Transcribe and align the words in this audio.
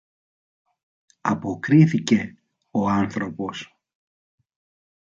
αποκρίθηκε 1.21 2.35
ο 2.71 2.89
άνθρωπος. 2.89 3.75